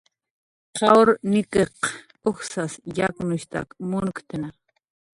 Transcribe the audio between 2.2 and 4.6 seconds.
ujsas yaknushtak munktna